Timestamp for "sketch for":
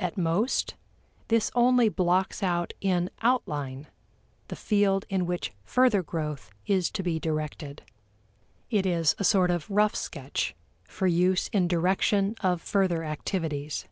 9.94-11.06